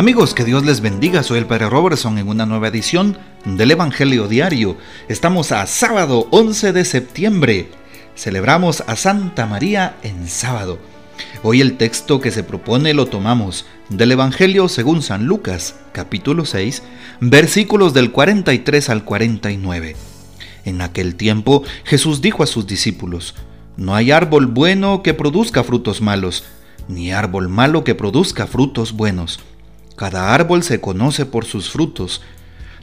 Amigos, 0.00 0.32
que 0.32 0.46
Dios 0.46 0.64
les 0.64 0.80
bendiga. 0.80 1.22
Soy 1.22 1.36
el 1.36 1.44
Padre 1.44 1.68
Robertson 1.68 2.16
en 2.16 2.28
una 2.28 2.46
nueva 2.46 2.68
edición 2.68 3.18
del 3.44 3.70
Evangelio 3.70 4.28
Diario. 4.28 4.78
Estamos 5.10 5.52
a 5.52 5.66
sábado 5.66 6.26
11 6.30 6.72
de 6.72 6.86
septiembre. 6.86 7.68
Celebramos 8.16 8.82
a 8.86 8.96
Santa 8.96 9.44
María 9.44 9.96
en 10.02 10.26
sábado. 10.26 10.78
Hoy 11.42 11.60
el 11.60 11.76
texto 11.76 12.18
que 12.18 12.30
se 12.30 12.42
propone 12.42 12.94
lo 12.94 13.08
tomamos 13.08 13.66
del 13.90 14.12
Evangelio 14.12 14.70
según 14.70 15.02
San 15.02 15.26
Lucas, 15.26 15.74
capítulo 15.92 16.46
6, 16.46 16.82
versículos 17.20 17.92
del 17.92 18.10
43 18.10 18.88
al 18.88 19.04
49. 19.04 19.96
En 20.64 20.80
aquel 20.80 21.14
tiempo 21.14 21.62
Jesús 21.84 22.22
dijo 22.22 22.42
a 22.42 22.46
sus 22.46 22.66
discípulos, 22.66 23.34
No 23.76 23.94
hay 23.94 24.12
árbol 24.12 24.46
bueno 24.46 25.02
que 25.02 25.12
produzca 25.12 25.62
frutos 25.62 26.00
malos, 26.00 26.44
ni 26.88 27.12
árbol 27.12 27.50
malo 27.50 27.84
que 27.84 27.94
produzca 27.94 28.46
frutos 28.46 28.94
buenos. 28.94 29.40
Cada 30.00 30.32
árbol 30.32 30.62
se 30.62 30.80
conoce 30.80 31.26
por 31.26 31.44
sus 31.44 31.68
frutos. 31.68 32.22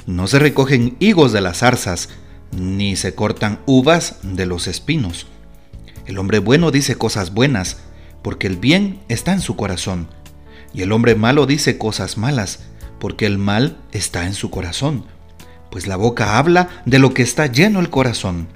No 0.06 0.28
se 0.28 0.38
recogen 0.38 0.98
higos 1.00 1.32
de 1.32 1.42
las 1.42 1.58
zarzas, 1.58 2.10
ni 2.52 2.96
se 2.96 3.16
cortan 3.16 3.60
uvas 3.66 4.20
de 4.22 4.46
los 4.46 4.68
espinos. 4.68 5.26
El 6.06 6.20
hombre 6.20 6.38
bueno 6.38 6.70
dice 6.70 6.96
cosas 6.96 7.34
buenas, 7.34 7.78
porque 8.22 8.46
el 8.46 8.58
bien 8.58 9.00
está 9.08 9.34
en 9.34 9.42
su 9.42 9.56
corazón. 9.56 10.10
Y 10.76 10.84
el 10.84 10.92
hombre 10.92 11.16
malo 11.16 11.48
dice 11.48 11.80
cosas 11.80 12.20
malas, 12.20 12.60
porque 13.00 13.26
el 13.26 13.40
mal 13.40 13.78
está 13.94 14.28
en 14.28 14.36
su 14.36 14.52
corazón. 14.52 15.04
Pues 15.72 15.88
la 15.88 15.96
boca 15.96 16.38
habla 16.38 16.70
de 16.86 17.00
lo 17.00 17.16
que 17.16 17.24
está 17.24 17.48
lleno 17.48 17.80
el 17.80 17.90
corazón. 17.90 18.48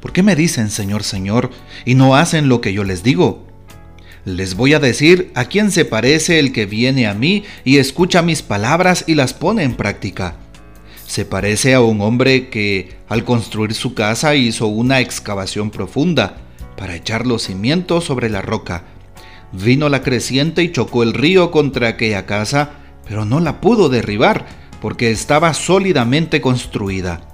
¿Por 0.00 0.12
qué 0.12 0.22
me 0.22 0.36
dicen 0.36 0.70
Señor, 0.70 1.02
Señor, 1.02 1.50
y 1.84 1.96
no 1.96 2.14
hacen 2.14 2.48
lo 2.48 2.60
que 2.60 2.72
yo 2.72 2.84
les 2.84 3.02
digo? 3.02 3.43
Les 4.24 4.54
voy 4.54 4.72
a 4.72 4.80
decir 4.80 5.30
a 5.34 5.44
quién 5.44 5.70
se 5.70 5.84
parece 5.84 6.38
el 6.38 6.52
que 6.52 6.64
viene 6.64 7.06
a 7.06 7.12
mí 7.12 7.44
y 7.62 7.76
escucha 7.76 8.22
mis 8.22 8.40
palabras 8.40 9.04
y 9.06 9.16
las 9.16 9.34
pone 9.34 9.64
en 9.64 9.74
práctica. 9.74 10.36
Se 11.06 11.26
parece 11.26 11.74
a 11.74 11.82
un 11.82 12.00
hombre 12.00 12.48
que, 12.48 12.96
al 13.06 13.24
construir 13.24 13.74
su 13.74 13.92
casa, 13.92 14.34
hizo 14.34 14.66
una 14.66 15.00
excavación 15.00 15.70
profunda 15.70 16.38
para 16.78 16.96
echar 16.96 17.26
los 17.26 17.42
cimientos 17.42 18.04
sobre 18.04 18.30
la 18.30 18.40
roca. 18.40 18.84
Vino 19.52 19.90
la 19.90 20.00
creciente 20.00 20.62
y 20.62 20.72
chocó 20.72 21.02
el 21.02 21.12
río 21.12 21.50
contra 21.50 21.88
aquella 21.88 22.24
casa, 22.24 22.70
pero 23.06 23.26
no 23.26 23.40
la 23.40 23.60
pudo 23.60 23.90
derribar, 23.90 24.46
porque 24.80 25.10
estaba 25.10 25.52
sólidamente 25.52 26.40
construida. 26.40 27.33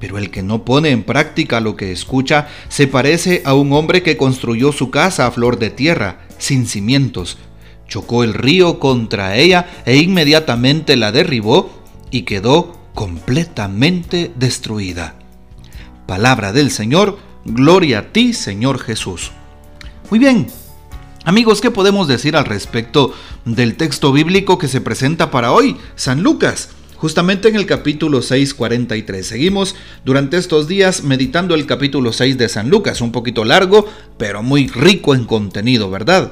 Pero 0.00 0.16
el 0.16 0.30
que 0.30 0.42
no 0.42 0.64
pone 0.64 0.90
en 0.90 1.04
práctica 1.04 1.60
lo 1.60 1.76
que 1.76 1.92
escucha 1.92 2.48
se 2.68 2.88
parece 2.88 3.42
a 3.44 3.54
un 3.54 3.72
hombre 3.74 4.02
que 4.02 4.16
construyó 4.16 4.72
su 4.72 4.90
casa 4.90 5.26
a 5.26 5.30
flor 5.30 5.58
de 5.58 5.70
tierra, 5.70 6.22
sin 6.38 6.66
cimientos. 6.66 7.36
Chocó 7.86 8.24
el 8.24 8.34
río 8.34 8.80
contra 8.80 9.36
ella 9.36 9.68
e 9.84 9.98
inmediatamente 9.98 10.96
la 10.96 11.12
derribó 11.12 11.70
y 12.10 12.22
quedó 12.22 12.80
completamente 12.94 14.32
destruida. 14.36 15.16
Palabra 16.06 16.52
del 16.52 16.70
Señor, 16.70 17.18
gloria 17.44 17.98
a 17.98 18.12
ti 18.12 18.32
Señor 18.32 18.78
Jesús. 18.78 19.32
Muy 20.08 20.18
bien, 20.18 20.46
amigos, 21.24 21.60
¿qué 21.60 21.70
podemos 21.70 22.08
decir 22.08 22.36
al 22.36 22.46
respecto 22.46 23.12
del 23.44 23.76
texto 23.76 24.12
bíblico 24.12 24.56
que 24.56 24.68
se 24.68 24.80
presenta 24.80 25.30
para 25.30 25.52
hoy? 25.52 25.76
San 25.94 26.22
Lucas 26.22 26.70
justamente 27.00 27.48
en 27.48 27.56
el 27.56 27.64
capítulo 27.64 28.20
6.43. 28.20 29.22
Seguimos 29.22 29.74
durante 30.04 30.36
estos 30.36 30.68
días 30.68 31.02
meditando 31.02 31.54
el 31.54 31.64
capítulo 31.64 32.12
6 32.12 32.36
de 32.36 32.50
San 32.50 32.68
Lucas, 32.68 33.00
un 33.00 33.10
poquito 33.10 33.46
largo, 33.46 33.88
pero 34.18 34.42
muy 34.42 34.68
rico 34.68 35.14
en 35.14 35.24
contenido, 35.24 35.90
¿verdad? 35.90 36.30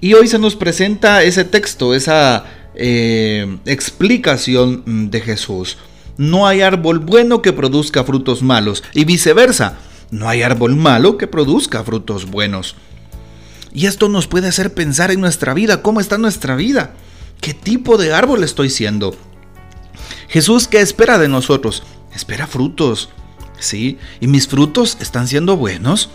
Y 0.00 0.14
hoy 0.14 0.28
se 0.28 0.38
nos 0.38 0.54
presenta 0.54 1.24
ese 1.24 1.44
texto, 1.44 1.92
esa 1.92 2.44
eh, 2.76 3.58
explicación 3.66 5.10
de 5.10 5.20
Jesús. 5.20 5.76
No 6.16 6.46
hay 6.46 6.60
árbol 6.60 7.00
bueno 7.00 7.42
que 7.42 7.52
produzca 7.52 8.04
frutos 8.04 8.42
malos 8.42 8.84
y 8.94 9.04
viceversa. 9.04 9.78
No 10.12 10.28
hay 10.28 10.42
árbol 10.42 10.76
malo 10.76 11.18
que 11.18 11.26
produzca 11.26 11.82
frutos 11.82 12.26
buenos. 12.26 12.76
Y 13.74 13.86
esto 13.86 14.08
nos 14.08 14.28
puede 14.28 14.46
hacer 14.46 14.72
pensar 14.72 15.10
en 15.10 15.20
nuestra 15.20 15.52
vida, 15.52 15.82
cómo 15.82 15.98
está 15.98 16.16
nuestra 16.16 16.54
vida, 16.54 16.92
qué 17.40 17.54
tipo 17.54 17.98
de 17.98 18.12
árbol 18.12 18.44
estoy 18.44 18.70
siendo. 18.70 19.16
Jesús, 20.36 20.68
¿qué 20.68 20.82
espera 20.82 21.16
de 21.16 21.28
nosotros? 21.28 21.82
Espera 22.14 22.46
frutos, 22.46 23.08
¿sí? 23.58 23.96
¿Y 24.20 24.26
mis 24.26 24.46
frutos 24.46 24.98
están 25.00 25.28
siendo 25.28 25.56
buenos? 25.56 26.10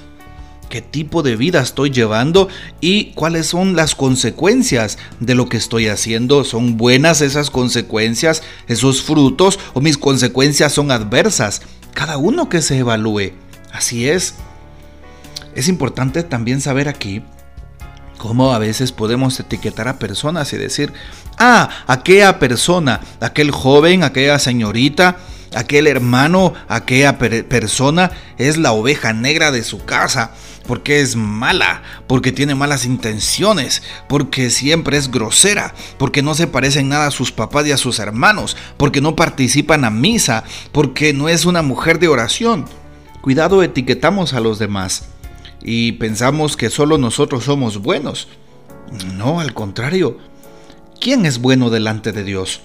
¿Qué 0.69 0.79
tipo 0.79 1.23
de 1.23 1.35
vida 1.35 1.59
estoy 1.59 1.89
llevando? 1.89 2.47
¿Y 2.81 3.13
cuáles 3.13 3.47
son 3.47 3.75
las 3.75 3.95
consecuencias 3.95 4.99
de 5.19 5.33
lo 5.33 5.49
que 5.49 5.57
estoy 5.57 5.87
haciendo? 5.87 6.43
¿Son 6.43 6.77
buenas 6.77 7.21
esas 7.21 7.49
consecuencias, 7.49 8.43
esos 8.67 9.01
frutos, 9.01 9.57
o 9.73 9.81
mis 9.81 9.97
consecuencias 9.97 10.71
son 10.71 10.91
adversas? 10.91 11.63
Cada 11.95 12.17
uno 12.17 12.47
que 12.47 12.61
se 12.61 12.77
evalúe. 12.77 13.31
Así 13.73 14.07
es. 14.07 14.35
Es 15.55 15.67
importante 15.67 16.21
también 16.21 16.61
saber 16.61 16.89
aquí 16.89 17.23
cómo 18.21 18.53
a 18.53 18.59
veces 18.59 18.91
podemos 18.91 19.39
etiquetar 19.39 19.87
a 19.87 19.97
personas 19.97 20.53
y 20.53 20.57
decir, 20.57 20.93
ah, 21.39 21.69
aquella 21.87 22.37
persona, 22.37 23.01
aquel 23.19 23.49
joven, 23.49 24.03
aquella 24.03 24.37
señorita, 24.37 25.17
aquel 25.55 25.87
hermano, 25.87 26.53
aquella 26.67 27.17
persona 27.17 28.11
es 28.37 28.57
la 28.57 28.73
oveja 28.73 29.11
negra 29.11 29.51
de 29.51 29.63
su 29.63 29.85
casa, 29.85 30.33
porque 30.67 31.01
es 31.01 31.15
mala, 31.15 31.81
porque 32.05 32.31
tiene 32.31 32.53
malas 32.53 32.85
intenciones, 32.85 33.81
porque 34.07 34.51
siempre 34.51 34.97
es 34.97 35.09
grosera, 35.09 35.73
porque 35.97 36.21
no 36.21 36.35
se 36.35 36.45
parece 36.45 36.81
en 36.81 36.89
nada 36.89 37.07
a 37.07 37.11
sus 37.11 37.31
papás 37.31 37.65
y 37.65 37.71
a 37.71 37.77
sus 37.77 37.97
hermanos, 37.97 38.55
porque 38.77 39.01
no 39.01 39.15
participan 39.15 39.83
a 39.83 39.89
misa, 39.89 40.43
porque 40.71 41.11
no 41.11 41.27
es 41.27 41.45
una 41.45 41.63
mujer 41.63 41.97
de 41.97 42.07
oración. 42.07 42.65
Cuidado, 43.21 43.63
etiquetamos 43.63 44.35
a 44.35 44.39
los 44.39 44.59
demás 44.59 45.10
y 45.63 45.93
pensamos 45.93 46.57
que 46.57 46.69
solo 46.69 46.97
nosotros 46.97 47.43
somos 47.45 47.77
buenos. 47.77 48.27
No, 49.15 49.39
al 49.39 49.53
contrario. 49.53 50.17
¿Quién 50.99 51.25
es 51.25 51.39
bueno 51.39 51.69
delante 51.69 52.11
de 52.11 52.23
Dios? 52.23 52.61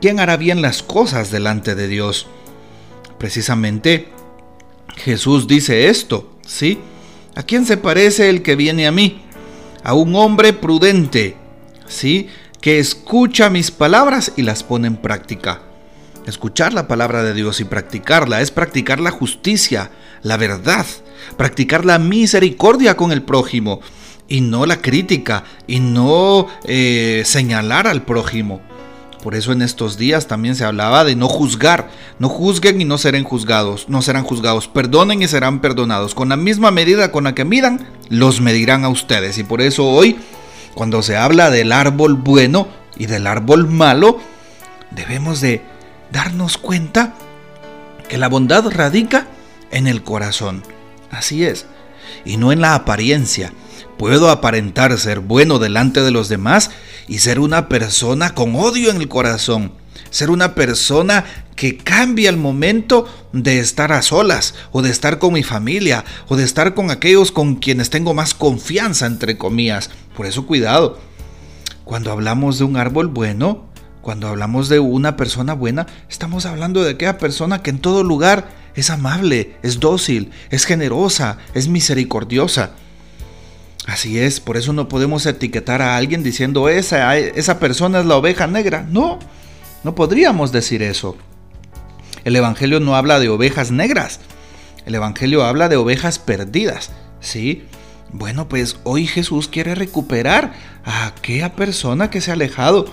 ¿Quién 0.00 0.20
hará 0.20 0.36
bien 0.36 0.62
las 0.62 0.82
cosas 0.82 1.30
delante 1.30 1.74
de 1.74 1.88
Dios? 1.88 2.26
Precisamente 3.18 4.08
Jesús 4.96 5.46
dice 5.46 5.88
esto, 5.88 6.30
¿sí? 6.46 6.78
¿A 7.34 7.42
quién 7.42 7.66
se 7.66 7.76
parece 7.76 8.30
el 8.30 8.42
que 8.42 8.56
viene 8.56 8.86
a 8.86 8.92
mí? 8.92 9.22
A 9.82 9.94
un 9.94 10.14
hombre 10.14 10.52
prudente, 10.52 11.36
¿sí? 11.86 12.28
Que 12.60 12.78
escucha 12.78 13.50
mis 13.50 13.70
palabras 13.70 14.32
y 14.36 14.42
las 14.42 14.62
pone 14.62 14.86
en 14.86 14.96
práctica. 14.96 15.62
Escuchar 16.26 16.72
la 16.72 16.86
palabra 16.86 17.22
de 17.22 17.34
Dios 17.34 17.60
y 17.60 17.64
practicarla 17.64 18.40
es 18.40 18.50
practicar 18.50 19.00
la 19.00 19.10
justicia, 19.10 19.90
la 20.22 20.36
verdad, 20.36 20.86
practicar 21.36 21.84
la 21.84 21.98
misericordia 21.98 22.96
con 22.96 23.12
el 23.12 23.22
prójimo 23.22 23.80
y 24.28 24.40
no 24.40 24.64
la 24.64 24.80
crítica 24.80 25.44
y 25.66 25.80
no 25.80 26.46
eh, 26.64 27.22
señalar 27.24 27.86
al 27.86 28.02
prójimo. 28.02 28.60
Por 29.22 29.34
eso 29.34 29.52
en 29.52 29.60
estos 29.60 29.98
días 29.98 30.28
también 30.28 30.54
se 30.54 30.64
hablaba 30.64 31.04
de 31.04 31.14
no 31.14 31.28
juzgar. 31.28 31.90
No 32.18 32.28
juzguen 32.28 32.80
y 32.80 32.84
no 32.84 32.96
serán 32.96 33.24
juzgados, 33.24 33.88
no 33.88 34.00
serán 34.00 34.24
juzgados. 34.24 34.68
Perdonen 34.68 35.20
y 35.22 35.28
serán 35.28 35.60
perdonados. 35.60 36.14
Con 36.14 36.30
la 36.30 36.36
misma 36.36 36.70
medida 36.70 37.12
con 37.12 37.24
la 37.24 37.34
que 37.34 37.44
midan, 37.44 37.86
los 38.08 38.40
medirán 38.40 38.84
a 38.84 38.88
ustedes. 38.88 39.36
Y 39.36 39.44
por 39.44 39.60
eso 39.60 39.86
hoy, 39.86 40.18
cuando 40.74 41.02
se 41.02 41.16
habla 41.16 41.50
del 41.50 41.72
árbol 41.72 42.14
bueno 42.14 42.68
y 42.96 43.06
del 43.06 43.26
árbol 43.26 43.68
malo, 43.68 44.18
debemos 44.90 45.40
de 45.40 45.60
darnos 46.10 46.56
cuenta 46.56 47.14
que 48.08 48.16
la 48.16 48.28
bondad 48.28 48.64
radica 48.70 49.26
en 49.70 49.86
el 49.86 50.02
corazón. 50.02 50.62
Así 51.10 51.44
es, 51.44 51.66
y 52.24 52.36
no 52.36 52.52
en 52.52 52.60
la 52.60 52.74
apariencia. 52.74 53.52
Puedo 53.98 54.30
aparentar 54.30 54.96
ser 54.98 55.20
bueno 55.20 55.58
delante 55.58 56.00
de 56.00 56.10
los 56.10 56.28
demás 56.28 56.70
y 57.06 57.18
ser 57.18 57.38
una 57.38 57.68
persona 57.68 58.34
con 58.34 58.54
odio 58.56 58.90
en 58.90 58.96
el 58.96 59.08
corazón. 59.08 59.72
Ser 60.08 60.30
una 60.30 60.54
persona 60.54 61.24
que 61.54 61.76
cambia 61.76 62.30
el 62.30 62.36
momento 62.36 63.06
de 63.32 63.58
estar 63.60 63.92
a 63.92 64.02
solas 64.02 64.54
o 64.72 64.80
de 64.80 64.90
estar 64.90 65.18
con 65.18 65.34
mi 65.34 65.42
familia 65.42 66.04
o 66.28 66.36
de 66.36 66.44
estar 66.44 66.74
con 66.74 66.90
aquellos 66.90 67.30
con 67.30 67.56
quienes 67.56 67.90
tengo 67.90 68.14
más 68.14 68.32
confianza, 68.32 69.06
entre 69.06 69.36
comillas. 69.36 69.90
Por 70.16 70.26
eso 70.26 70.46
cuidado. 70.46 70.98
Cuando 71.84 72.10
hablamos 72.10 72.58
de 72.58 72.64
un 72.64 72.76
árbol 72.76 73.08
bueno, 73.08 73.66
cuando 74.00 74.28
hablamos 74.28 74.68
de 74.68 74.80
una 74.80 75.16
persona 75.16 75.52
buena, 75.52 75.86
estamos 76.08 76.46
hablando 76.46 76.82
de 76.82 76.92
aquella 76.92 77.18
persona 77.18 77.62
que 77.62 77.70
en 77.70 77.80
todo 77.80 78.02
lugar 78.02 78.48
es 78.80 78.90
amable, 78.90 79.56
es 79.62 79.80
dócil, 79.80 80.30
es 80.50 80.64
generosa, 80.64 81.38
es 81.54 81.68
misericordiosa. 81.68 82.72
Así 83.86 84.18
es, 84.18 84.40
por 84.40 84.56
eso 84.56 84.72
no 84.72 84.88
podemos 84.88 85.24
etiquetar 85.26 85.82
a 85.82 85.96
alguien 85.96 86.22
diciendo 86.22 86.68
esa, 86.68 87.16
esa 87.16 87.58
persona 87.58 88.00
es 88.00 88.06
la 88.06 88.16
oveja 88.16 88.46
negra. 88.46 88.86
No, 88.88 89.18
no 89.84 89.94
podríamos 89.94 90.52
decir 90.52 90.82
eso. 90.82 91.16
El 92.24 92.36
Evangelio 92.36 92.80
no 92.80 92.94
habla 92.94 93.18
de 93.18 93.28
ovejas 93.28 93.70
negras. 93.70 94.20
El 94.86 94.94
Evangelio 94.94 95.44
habla 95.44 95.68
de 95.68 95.76
ovejas 95.76 96.18
perdidas. 96.18 96.92
¿sí? 97.20 97.64
Bueno, 98.12 98.48
pues 98.48 98.78
hoy 98.84 99.06
Jesús 99.06 99.48
quiere 99.48 99.74
recuperar 99.74 100.52
a 100.84 101.06
aquella 101.06 101.54
persona 101.54 102.10
que 102.10 102.20
se 102.20 102.30
ha 102.30 102.34
alejado. 102.34 102.86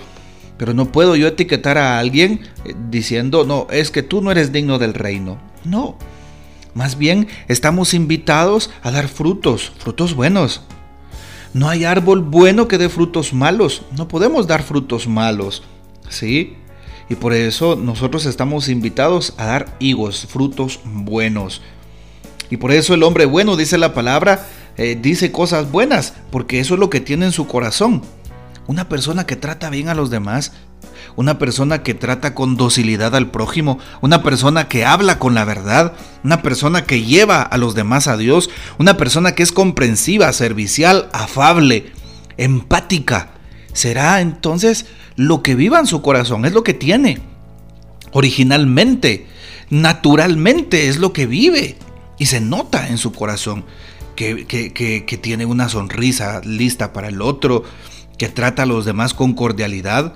Pero 0.56 0.74
no 0.74 0.90
puedo 0.90 1.14
yo 1.14 1.28
etiquetar 1.28 1.78
a 1.78 1.98
alguien 1.98 2.40
eh, 2.64 2.74
diciendo, 2.90 3.44
no, 3.44 3.68
es 3.70 3.90
que 3.90 4.02
tú 4.02 4.20
no 4.20 4.30
eres 4.32 4.50
digno 4.50 4.78
del 4.78 4.94
reino. 4.94 5.38
No. 5.64 5.96
Más 6.74 6.98
bien 6.98 7.28
estamos 7.48 7.94
invitados 7.94 8.70
a 8.82 8.90
dar 8.90 9.08
frutos, 9.08 9.72
frutos 9.78 10.14
buenos. 10.14 10.62
No 11.54 11.68
hay 11.68 11.84
árbol 11.84 12.20
bueno 12.20 12.68
que 12.68 12.78
dé 12.78 12.88
frutos 12.88 13.32
malos. 13.32 13.82
No 13.96 14.06
podemos 14.08 14.46
dar 14.46 14.62
frutos 14.62 15.08
malos. 15.08 15.62
¿Sí? 16.08 16.54
Y 17.08 17.14
por 17.14 17.32
eso 17.32 17.76
nosotros 17.76 18.26
estamos 18.26 18.68
invitados 18.68 19.34
a 19.38 19.46
dar 19.46 19.76
higos, 19.78 20.26
frutos 20.26 20.80
buenos. 20.84 21.62
Y 22.50 22.58
por 22.58 22.70
eso 22.70 22.94
el 22.94 23.02
hombre 23.02 23.24
bueno, 23.24 23.56
dice 23.56 23.78
la 23.78 23.94
palabra, 23.94 24.46
eh, 24.76 24.98
dice 25.00 25.32
cosas 25.32 25.70
buenas, 25.70 26.14
porque 26.30 26.60
eso 26.60 26.74
es 26.74 26.80
lo 26.80 26.90
que 26.90 27.00
tiene 27.00 27.26
en 27.26 27.32
su 27.32 27.46
corazón. 27.46 28.02
Una 28.68 28.86
persona 28.86 29.24
que 29.24 29.34
trata 29.34 29.70
bien 29.70 29.88
a 29.88 29.94
los 29.94 30.10
demás, 30.10 30.52
una 31.16 31.38
persona 31.38 31.82
que 31.82 31.94
trata 31.94 32.34
con 32.34 32.58
docilidad 32.58 33.16
al 33.16 33.30
prójimo, 33.30 33.78
una 34.02 34.22
persona 34.22 34.68
que 34.68 34.84
habla 34.84 35.18
con 35.18 35.34
la 35.34 35.46
verdad, 35.46 35.94
una 36.22 36.42
persona 36.42 36.84
que 36.84 37.02
lleva 37.02 37.40
a 37.40 37.56
los 37.56 37.74
demás 37.74 38.08
a 38.08 38.18
Dios, 38.18 38.50
una 38.78 38.98
persona 38.98 39.32
que 39.32 39.42
es 39.42 39.52
comprensiva, 39.52 40.30
servicial, 40.34 41.08
afable, 41.14 41.92
empática. 42.36 43.30
Será 43.72 44.20
entonces 44.20 44.84
lo 45.16 45.42
que 45.42 45.54
viva 45.54 45.78
en 45.78 45.86
su 45.86 46.02
corazón, 46.02 46.44
es 46.44 46.52
lo 46.52 46.62
que 46.62 46.74
tiene. 46.74 47.22
Originalmente, 48.12 49.26
naturalmente 49.70 50.88
es 50.88 50.98
lo 50.98 51.14
que 51.14 51.26
vive 51.26 51.78
y 52.18 52.26
se 52.26 52.42
nota 52.42 52.88
en 52.88 52.98
su 52.98 53.12
corazón 53.12 53.64
que, 54.14 55.18
tiene 55.22 55.46
una 55.46 55.68
sonrisa 55.68 56.40
lista 56.44 56.92
para 56.92 57.08
el 57.08 57.22
otro, 57.22 57.64
que 58.18 58.28
trata 58.28 58.64
a 58.64 58.66
los 58.66 58.84
demás 58.84 59.14
con 59.14 59.32
cordialidad. 59.32 60.14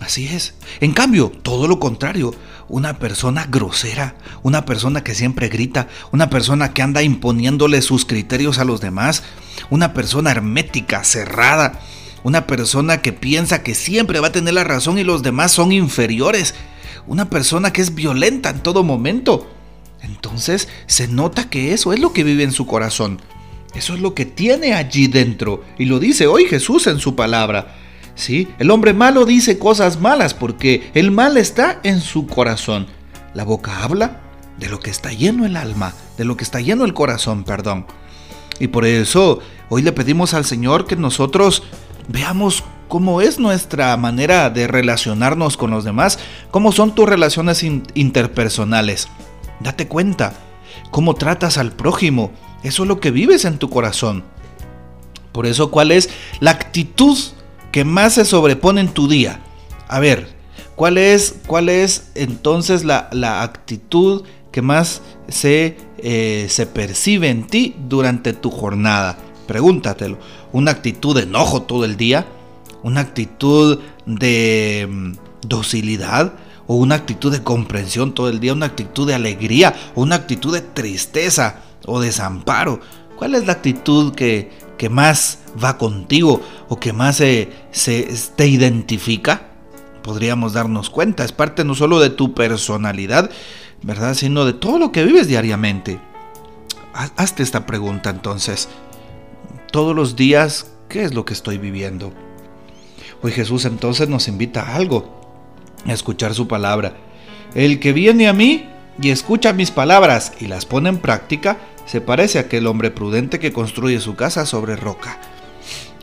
Así 0.00 0.28
es. 0.28 0.54
En 0.80 0.92
cambio, 0.92 1.32
todo 1.42 1.66
lo 1.66 1.80
contrario, 1.80 2.32
una 2.68 2.98
persona 2.98 3.46
grosera, 3.50 4.14
una 4.42 4.64
persona 4.64 5.02
que 5.02 5.14
siempre 5.14 5.48
grita, 5.48 5.88
una 6.12 6.30
persona 6.30 6.72
que 6.72 6.82
anda 6.82 7.02
imponiéndole 7.02 7.82
sus 7.82 8.04
criterios 8.04 8.58
a 8.58 8.64
los 8.64 8.80
demás, 8.80 9.24
una 9.70 9.94
persona 9.94 10.30
hermética, 10.30 11.02
cerrada, 11.02 11.80
una 12.22 12.46
persona 12.46 13.00
que 13.02 13.12
piensa 13.12 13.62
que 13.62 13.74
siempre 13.74 14.20
va 14.20 14.28
a 14.28 14.32
tener 14.32 14.54
la 14.54 14.64
razón 14.64 14.98
y 14.98 15.04
los 15.04 15.22
demás 15.22 15.50
son 15.50 15.72
inferiores, 15.72 16.54
una 17.06 17.30
persona 17.30 17.72
que 17.72 17.80
es 17.80 17.94
violenta 17.94 18.50
en 18.50 18.62
todo 18.62 18.84
momento, 18.84 19.50
entonces 20.02 20.68
se 20.86 21.08
nota 21.08 21.48
que 21.48 21.72
eso 21.72 21.92
es 21.92 22.00
lo 22.00 22.12
que 22.12 22.24
vive 22.24 22.44
en 22.44 22.52
su 22.52 22.66
corazón. 22.66 23.20
Eso 23.74 23.94
es 23.94 24.00
lo 24.00 24.14
que 24.14 24.24
tiene 24.24 24.74
allí 24.74 25.06
dentro. 25.06 25.64
Y 25.78 25.84
lo 25.84 25.98
dice 25.98 26.26
hoy 26.26 26.46
Jesús 26.46 26.86
en 26.86 26.98
su 26.98 27.14
palabra. 27.14 27.74
¿Sí? 28.14 28.48
El 28.58 28.72
hombre 28.72 28.94
malo 28.94 29.24
dice 29.24 29.58
cosas 29.58 30.00
malas 30.00 30.34
porque 30.34 30.90
el 30.94 31.12
mal 31.12 31.36
está 31.36 31.80
en 31.84 32.00
su 32.00 32.26
corazón. 32.26 32.88
La 33.32 33.44
boca 33.44 33.84
habla 33.84 34.20
de 34.58 34.68
lo 34.68 34.80
que 34.80 34.90
está 34.90 35.12
lleno 35.12 35.46
el 35.46 35.56
alma, 35.56 35.94
de 36.16 36.24
lo 36.24 36.36
que 36.36 36.42
está 36.42 36.60
lleno 36.60 36.84
el 36.84 36.94
corazón, 36.94 37.44
perdón. 37.44 37.86
Y 38.58 38.68
por 38.68 38.84
eso 38.84 39.38
hoy 39.68 39.82
le 39.82 39.92
pedimos 39.92 40.34
al 40.34 40.44
Señor 40.44 40.86
que 40.86 40.96
nosotros 40.96 41.62
veamos 42.08 42.64
cómo 42.88 43.20
es 43.20 43.38
nuestra 43.38 43.96
manera 43.96 44.50
de 44.50 44.66
relacionarnos 44.66 45.56
con 45.56 45.70
los 45.70 45.84
demás, 45.84 46.18
cómo 46.50 46.72
son 46.72 46.94
tus 46.94 47.08
relaciones 47.08 47.62
interpersonales. 47.62 49.08
Date 49.60 49.86
cuenta 49.86 50.32
cómo 50.90 51.14
tratas 51.14 51.58
al 51.58 51.72
prójimo. 51.72 52.32
Eso 52.62 52.82
es 52.82 52.88
lo 52.88 53.00
que 53.00 53.10
vives 53.10 53.44
en 53.44 53.58
tu 53.58 53.70
corazón. 53.70 54.24
Por 55.32 55.46
eso, 55.46 55.70
¿cuál 55.70 55.92
es 55.92 56.10
la 56.40 56.50
actitud 56.50 57.16
que 57.70 57.84
más 57.84 58.14
se 58.14 58.24
sobrepone 58.24 58.80
en 58.80 58.88
tu 58.88 59.08
día? 59.08 59.40
A 59.86 60.00
ver, 60.00 60.28
¿cuál 60.74 60.98
es, 60.98 61.36
cuál 61.46 61.68
es 61.68 62.10
entonces 62.14 62.84
la, 62.84 63.42
actitud 63.42 64.24
que 64.50 64.62
más 64.62 65.02
se, 65.28 65.76
eh, 65.98 66.46
se 66.48 66.66
percibe 66.66 67.28
en 67.28 67.46
ti 67.46 67.76
durante 67.88 68.32
tu 68.32 68.50
jornada? 68.50 69.18
Pregúntatelo. 69.46 70.18
¿Una 70.52 70.72
actitud 70.72 71.14
de 71.14 71.22
enojo 71.22 71.62
todo 71.62 71.84
el 71.84 71.96
día? 71.96 72.26
¿Una 72.82 73.00
actitud 73.00 73.78
de 74.06 74.88
mm, 74.90 75.12
docilidad? 75.46 76.34
o 76.70 76.74
una 76.76 76.96
actitud 76.96 77.32
de 77.32 77.42
comprensión 77.42 78.12
todo 78.12 78.28
el 78.28 78.40
día, 78.40 78.52
una 78.52 78.66
actitud 78.66 79.06
de 79.06 79.14
alegría 79.14 79.74
o 79.94 80.02
una 80.02 80.16
actitud 80.16 80.52
de 80.52 80.60
tristeza 80.60 81.62
o 81.86 82.00
desamparo. 82.00 82.80
¿Cuál 83.16 83.34
es 83.34 83.46
la 83.46 83.54
actitud 83.54 84.14
que, 84.14 84.50
que 84.76 84.88
más 84.88 85.40
va 85.62 85.76
contigo 85.76 86.40
o 86.68 86.78
que 86.78 86.92
más 86.92 87.16
se, 87.16 87.48
te 88.36 88.46
identifica? 88.46 89.48
Podríamos 90.02 90.52
darnos 90.52 90.88
cuenta, 90.88 91.24
es 91.24 91.32
parte 91.32 91.64
no 91.64 91.74
solo 91.74 92.00
de 92.00 92.10
tu 92.10 92.32
personalidad, 92.32 93.30
¿verdad? 93.82 94.14
Sino 94.14 94.44
de 94.44 94.52
todo 94.52 94.78
lo 94.78 94.92
que 94.92 95.04
vives 95.04 95.28
diariamente. 95.28 96.00
Hazte 97.16 97.42
esta 97.42 97.66
pregunta 97.66 98.10
entonces. 98.10 98.68
Todos 99.70 99.94
los 99.94 100.16
días, 100.16 100.70
¿qué 100.88 101.04
es 101.04 101.14
lo 101.14 101.24
que 101.24 101.34
estoy 101.34 101.58
viviendo? 101.58 102.12
Hoy 103.20 103.32
Jesús 103.32 103.64
entonces 103.64 104.08
nos 104.08 104.28
invita 104.28 104.62
a 104.62 104.76
algo 104.76 105.18
a 105.84 105.92
escuchar 105.92 106.34
su 106.34 106.48
palabra. 106.48 106.94
El 107.54 107.80
que 107.80 107.92
viene 107.92 108.28
a 108.28 108.32
mí 108.32 108.68
y 109.00 109.10
escucha 109.10 109.52
mis 109.52 109.70
palabras 109.70 110.32
y 110.40 110.46
las 110.46 110.66
pone 110.66 110.88
en 110.88 110.98
práctica, 110.98 111.58
se 111.86 112.00
parece 112.00 112.38
a 112.38 112.42
aquel 112.42 112.66
hombre 112.66 112.90
prudente 112.90 113.38
que 113.38 113.52
construye 113.52 114.00
su 114.00 114.16
casa 114.16 114.44
sobre 114.44 114.76
roca. 114.76 115.18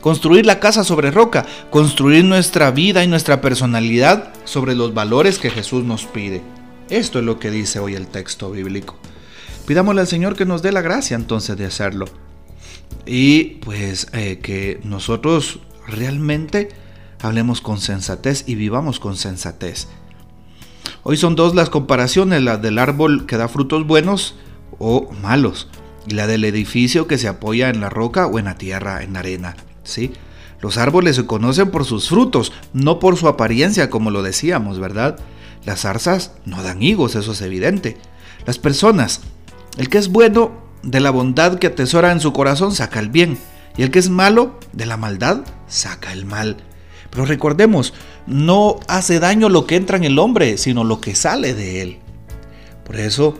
Construir 0.01 0.45
la 0.45 0.59
casa 0.59 0.83
sobre 0.83 1.11
roca, 1.11 1.45
construir 1.71 2.23
nuestra 2.23 2.71
vida 2.71 3.03
y 3.03 3.07
nuestra 3.07 3.41
personalidad 3.41 4.33
sobre 4.43 4.75
los 4.75 4.93
valores 4.93 5.39
que 5.39 5.49
Jesús 5.49 5.83
nos 5.83 6.05
pide. 6.05 6.41
Esto 6.89 7.19
es 7.19 7.25
lo 7.25 7.39
que 7.39 7.49
dice 7.49 7.79
hoy 7.79 7.95
el 7.95 8.07
texto 8.07 8.51
bíblico. 8.51 8.95
Pidámosle 9.65 10.01
al 10.01 10.07
Señor 10.07 10.35
que 10.35 10.45
nos 10.45 10.61
dé 10.61 10.71
la 10.71 10.81
gracia 10.81 11.15
entonces 11.15 11.57
de 11.57 11.65
hacerlo. 11.65 12.05
Y 13.05 13.55
pues 13.61 14.07
eh, 14.13 14.39
que 14.41 14.79
nosotros 14.83 15.59
realmente 15.87 16.69
hablemos 17.21 17.61
con 17.61 17.79
sensatez 17.79 18.43
y 18.47 18.55
vivamos 18.55 18.99
con 18.99 19.17
sensatez. 19.17 19.87
Hoy 21.07 21.17
son 21.17 21.35
dos 21.35 21.53
las 21.53 21.69
comparaciones, 21.69 22.41
la 22.41 22.57
del 22.57 22.79
árbol 22.79 23.27
que 23.27 23.37
da 23.37 23.47
frutos 23.47 23.85
buenos 23.85 24.33
o 24.79 25.11
malos, 25.21 25.67
y 26.07 26.15
la 26.15 26.25
del 26.25 26.43
edificio 26.43 27.05
que 27.05 27.19
se 27.19 27.27
apoya 27.27 27.69
en 27.69 27.79
la 27.79 27.91
roca 27.91 28.25
o 28.25 28.39
en 28.39 28.45
la 28.45 28.55
tierra, 28.55 29.03
en 29.03 29.13
la 29.13 29.19
arena. 29.19 29.55
¿sí? 29.83 30.13
Los 30.61 30.79
árboles 30.79 31.15
se 31.15 31.27
conocen 31.27 31.69
por 31.69 31.85
sus 31.85 32.09
frutos, 32.09 32.53
no 32.73 32.97
por 32.97 33.17
su 33.17 33.27
apariencia, 33.27 33.91
como 33.91 34.09
lo 34.09 34.23
decíamos, 34.23 34.79
¿verdad? 34.79 35.19
Las 35.63 35.81
zarzas 35.81 36.31
no 36.43 36.63
dan 36.63 36.81
higos, 36.81 37.13
eso 37.13 37.33
es 37.33 37.41
evidente. 37.41 37.97
Las 38.47 38.57
personas, 38.57 39.21
el 39.77 39.89
que 39.89 39.99
es 39.99 40.07
bueno, 40.07 40.53
de 40.81 41.01
la 41.01 41.11
bondad 41.11 41.59
que 41.59 41.67
atesora 41.67 42.13
en 42.13 42.19
su 42.19 42.33
corazón, 42.33 42.73
saca 42.73 42.99
el 42.99 43.09
bien, 43.09 43.37
y 43.77 43.83
el 43.83 43.91
que 43.91 43.99
es 43.99 44.09
malo, 44.09 44.59
de 44.73 44.87
la 44.87 44.97
maldad, 44.97 45.41
saca 45.67 46.13
el 46.13 46.25
mal. 46.25 46.57
Pero 47.15 47.25
recordemos, 47.25 47.93
no 48.27 48.77
hace 48.89 49.21
daño 49.21 49.47
lo 49.47 49.65
que 49.65 49.77
entra 49.77 49.95
en 49.95 50.03
el 50.03 50.19
hombre, 50.19 50.57
sino 50.57 50.83
lo 50.83 50.99
que 50.99 51.15
sale 51.15 51.53
de 51.53 51.81
él. 51.81 51.99
Por 52.83 52.97
eso 52.97 53.39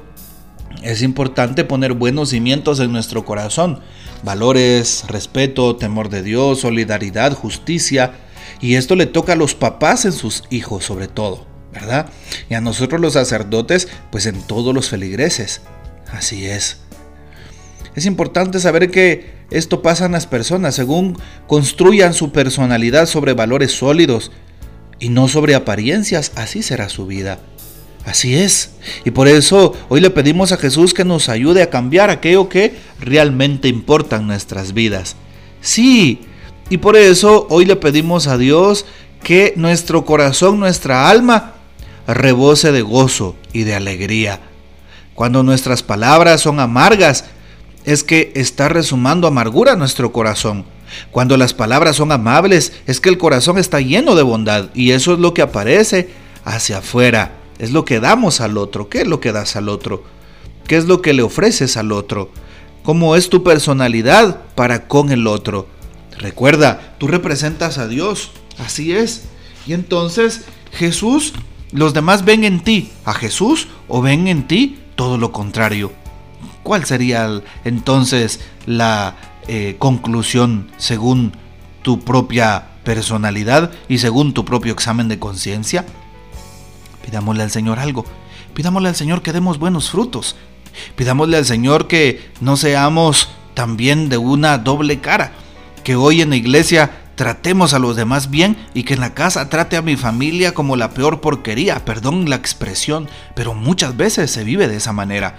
es 0.82 1.01
importante 1.01 1.65
poner 1.65 1.91
buenos 1.91 2.29
cimientos 2.29 2.79
en 2.79 2.94
nuestro 2.94 3.25
corazón. 3.25 3.82
Valores, 4.24 5.03
respeto, 5.10 5.75
temor 5.75 6.08
de 6.08 6.24
Dios, 6.24 6.62
solidaridad, 6.62 7.34
justicia. 7.34 8.13
Y 8.62 8.75
esto 8.75 8.96
le 8.96 9.08
toca 9.08 9.34
a 9.34 9.36
los 9.36 9.55
papás 9.55 10.05
en 10.05 10.13
sus 10.13 10.46
hijos 10.50 10.86
sobre 10.86 11.10
todo, 11.10 11.46
¿verdad? 11.74 12.08
Y 12.50 12.53
a 12.53 12.62
nosotros 12.62 13.01
los 13.01 13.13
sacerdotes, 13.13 13.89
pues 14.10 14.25
en 14.25 14.41
todos 14.41 14.74
los 14.74 14.88
feligreses. 14.88 15.63
Así 16.13 16.46
es. 16.46 16.85
Es 17.96 18.06
importante 18.06 18.60
saber 18.60 18.92
que 18.92 19.34
esto 19.52 19.82
pasa 19.82 20.06
en 20.06 20.12
las 20.12 20.28
personas 20.28 20.75
según 20.75 21.18
construyan 21.48 22.14
su 22.14 22.32
personalidad 22.32 23.06
sobre 23.06 23.34
valores 23.34 23.72
sólidos 23.72 24.32
y 25.00 25.10
no 25.10 25.28
sobre 25.28 25.56
apariencias, 25.56 26.32
así 26.36 26.62
será 26.62 26.90
su 26.90 27.06
vida. 27.06 27.40
Así 28.06 28.36
es. 28.36 28.72
Y 29.04 29.12
por 29.12 29.28
eso 29.28 29.74
hoy 29.90 30.00
le 30.00 30.10
pedimos 30.12 30.52
a 30.52 30.58
Jesús 30.58 30.94
que 30.94 31.06
nos 31.06 31.28
ayude 31.28 31.64
a 31.64 31.70
cambiar 31.70 32.10
aquello 32.10 32.50
que 32.50 32.75
realmente 33.00 33.68
importa 33.68 34.18
en 34.18 34.28
nuestras 34.28 34.74
vidas. 34.74 35.16
Sí. 35.62 36.22
Y 36.70 36.78
por 36.78 36.96
eso 36.98 37.48
hoy 37.50 37.66
le 37.66 37.75
pedimos 37.75 38.28
a 38.28 38.38
Dios 38.38 38.86
que 39.24 39.54
nuestro 39.56 40.06
corazón, 40.06 40.60
nuestra 40.60 41.10
alma, 41.10 41.56
rebose 42.08 42.72
de 42.72 42.84
gozo 42.84 43.36
y 43.54 43.64
de 43.64 43.74
alegría. 43.74 44.40
Cuando 45.16 45.44
nuestras 45.44 45.82
palabras 45.82 46.42
son 46.42 46.60
amargas, 46.60 47.25
es 47.86 48.04
que 48.04 48.32
está 48.36 48.70
resumando 48.70 49.27
amargura 49.27 49.75
nuestro 49.75 50.12
corazón. 50.12 50.65
Cuando 51.12 51.38
las 51.38 51.54
palabras 51.54 51.96
son 51.96 52.12
amables, 52.12 52.74
es 52.86 53.00
que 53.00 53.10
el 53.10 53.18
corazón 53.18 53.58
está 53.58 53.82
lleno 53.82 54.15
de 54.15 54.24
bondad 54.24 54.70
y 54.74 54.92
eso 54.92 55.13
es 55.13 55.20
lo 55.20 55.34
que 55.34 55.42
aparece 55.42 56.10
hacia 56.44 56.80
afuera. 56.80 57.38
Es 57.60 57.72
lo 57.72 57.86
que 57.86 58.00
damos 58.00 58.42
al 58.42 58.58
otro. 58.58 58.89
¿Qué 58.89 59.01
es 59.01 59.08
lo 59.08 59.20
que 59.20 59.32
das 59.32 59.56
al 59.56 59.70
otro? 59.70 60.04
¿Qué 60.68 60.77
es 60.77 60.86
lo 60.86 61.01
que 61.01 61.13
le 61.13 61.24
ofreces 61.24 61.77
al 61.77 61.92
otro? 61.92 62.32
cómo 62.86 63.15
es 63.15 63.30
tu 63.30 63.44
personalidad 63.44 64.42
para 64.54 64.88
con 64.88 65.12
el 65.12 65.27
otro. 65.27 65.68
Recuerda, 66.18 66.96
tú 67.00 67.08
representas 67.08 67.77
a 67.77 67.88
Dios, 67.88 68.32
así 68.60 68.94
es. 68.94 69.25
Y 69.68 69.74
entonces 69.74 70.46
Jesús, 70.72 71.34
los 71.72 71.94
demás 71.94 72.24
ven 72.24 72.44
en 72.44 72.63
ti 72.63 72.92
a 73.04 73.13
Jesús 73.13 73.68
o 73.88 74.01
ven 74.01 74.27
en 74.27 74.48
ti 74.48 74.77
todo 74.96 75.18
lo 75.18 75.32
contrario. 75.32 75.92
¿Cuál 76.65 76.84
sería 76.84 77.43
entonces 77.63 78.39
la 78.65 79.17
eh, 79.48 79.75
conclusión 79.77 80.72
según 80.77 81.34
tu 81.84 82.00
propia 82.00 82.69
personalidad 82.84 83.69
y 83.88 84.00
según 84.00 84.34
tu 84.34 84.45
propio 84.45 84.74
examen 84.74 85.07
de 85.07 85.19
conciencia? 85.19 85.86
Pidámosle 87.05 87.43
al 87.43 87.51
Señor 87.51 87.77
algo. 87.77 88.03
Pidámosle 88.55 88.89
al 88.89 88.95
Señor 88.95 89.22
que 89.22 89.31
demos 89.31 89.60
buenos 89.60 89.91
frutos. 89.91 90.38
Pidámosle 90.95 91.38
al 91.38 91.45
Señor 91.45 91.88
que 91.88 92.31
no 92.41 92.57
seamos 92.57 93.29
también 93.53 94.10
de 94.10 94.17
una 94.17 94.57
doble 94.57 95.00
cara. 95.00 95.34
Que 95.84 95.95
hoy 95.95 96.24
en 96.24 96.31
la 96.31 96.38
iglesia 96.38 96.89
tratemos 97.13 97.75
a 97.75 97.79
los 97.79 97.95
demás 97.95 98.31
bien 98.31 98.57
y 98.74 98.86
que 98.86 98.95
en 98.95 99.01
la 99.01 99.13
casa 99.13 99.50
trate 99.50 99.77
a 99.77 99.84
mi 99.84 99.98
familia 99.98 100.55
como 100.55 100.77
la 100.77 100.95
peor 100.95 101.22
porquería, 101.22 101.86
perdón 101.86 102.27
la 102.27 102.38
expresión, 102.38 103.07
pero 103.36 103.53
muchas 103.53 103.95
veces 103.95 104.31
se 104.31 104.43
vive 104.43 104.67
de 104.67 104.77
esa 104.77 104.93
manera, 104.93 105.36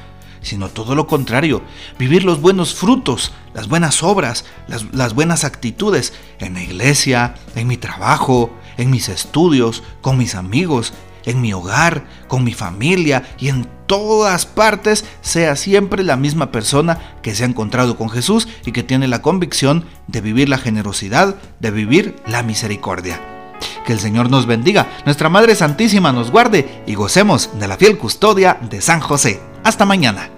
sino 0.46 0.68
todo 0.68 0.94
lo 0.94 1.08
contrario, 1.08 1.60
vivir 1.98 2.22
los 2.22 2.40
buenos 2.40 2.72
frutos, 2.72 3.32
las 3.52 3.66
buenas 3.66 4.04
obras, 4.04 4.44
las, 4.68 5.12
buenas 5.12 5.42
actitudes 5.42 6.12
en 6.38 6.54
la 6.54 6.62
iglesia, 6.62 7.34
en 7.56 7.66
mi 7.66 7.76
trabajo, 7.76 8.54
en 8.76 8.90
mis 8.90 9.08
estudios, 9.08 9.82
con 10.02 10.16
mis 10.16 10.36
amigos, 10.36 10.94
en 11.24 11.40
mi 11.40 11.52
hogar, 11.52 12.06
con 12.28 12.44
mi 12.44 12.54
familia 12.54 13.24
y 13.40 13.48
en 13.48 13.68
todas 13.88 14.46
partes 14.46 15.04
sea 15.20 15.56
siempre 15.56 16.04
la 16.04 16.16
misma 16.16 16.52
persona 16.52 17.16
que 17.22 17.34
se 17.34 17.42
ha 17.42 17.48
encontrado 17.48 17.96
con 17.96 18.08
Jesús 18.08 18.46
y 18.64 18.70
que 18.70 18.84
tiene 18.84 19.08
la 19.08 19.22
convicción 19.22 19.84
de 20.06 20.20
vivir 20.20 20.48
la 20.48 20.58
generosidad, 20.58 21.34
de 21.58 21.72
vivir 21.72 22.14
la 22.24 22.44
misericordia. 22.44 23.20
Que 23.84 23.92
el 23.92 23.98
Señor 23.98 24.30
nos 24.30 24.46
bendiga, 24.46 24.86
nuestra 25.04 25.28
Madre 25.28 25.56
Santísima 25.56 26.12
nos 26.12 26.30
guarde 26.30 26.82
y 26.86 26.94
gocemos 26.94 27.58
de 27.58 27.66
la 27.66 27.76
fiel 27.76 27.98
custodia 27.98 28.58
de 28.70 28.80
San 28.80 29.00
José. 29.00 29.40
Hasta 29.64 29.84
mañana. 29.84 30.35